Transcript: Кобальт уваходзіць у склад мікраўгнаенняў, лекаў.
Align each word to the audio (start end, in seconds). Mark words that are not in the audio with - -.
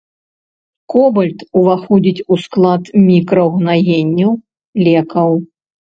Кобальт 0.93 1.39
уваходзіць 1.59 2.25
у 2.35 2.39
склад 2.45 2.83
мікраўгнаенняў, 3.09 4.31
лекаў. 4.89 5.31